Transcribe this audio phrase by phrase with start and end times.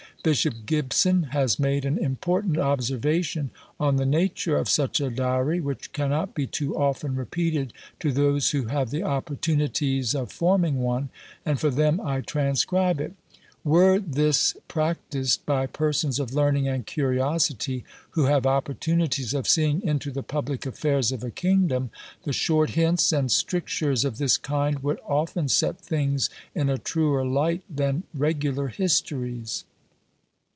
[0.23, 5.91] Bishop Gibson has made an important observation on the nature of such a diary, which
[5.93, 11.09] cannot be too often repeated to those who have the opportunities of forming one;
[11.43, 13.13] and for them I transcribe it.
[13.63, 20.11] "Were this practised by persons of learning and curiosity, who have opportunities of seeing into
[20.11, 21.89] the public affairs of a kingdom,
[22.25, 27.25] the short hints and strictures of this kind would often set things in a truer
[27.25, 29.63] light than regular histories."